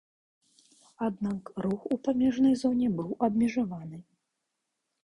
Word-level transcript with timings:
Аднак 1.09 1.51
рух 1.65 1.85
у 1.97 1.99
памежнай 2.09 2.55
зоне 2.63 2.87
быў 2.99 3.09
абмежаваны. 3.31 3.97